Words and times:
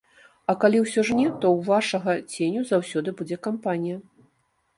А 0.51 0.53
калі 0.61 0.79
ўсё 0.85 1.03
ж 1.09 1.17
не, 1.19 1.25
то 1.43 1.51
ў 1.57 1.67
вашага 1.69 2.15
ценю 2.37 2.65
заўсёды 2.71 3.09
будзе 3.21 3.39
кампанія. 3.51 3.97